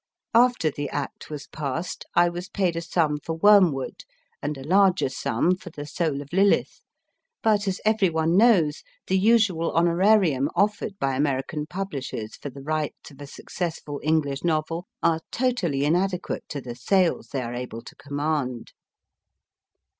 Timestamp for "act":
0.89-1.29